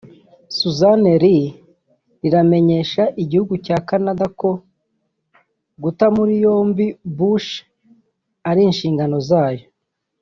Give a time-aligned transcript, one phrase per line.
[0.57, 1.45] Susan Lee
[2.21, 4.49] riramenyesha igihugu cya Canada ko
[5.83, 6.85] guta muri yombi
[7.17, 7.49] Bush
[8.49, 9.65] ari inshingano zayo